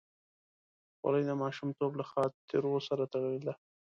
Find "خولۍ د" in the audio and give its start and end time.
0.97-1.31